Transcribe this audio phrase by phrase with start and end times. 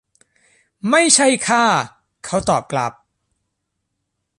[0.89, 1.63] ไม่ใช่ข้า
[2.25, 2.93] เขาตอบกลับ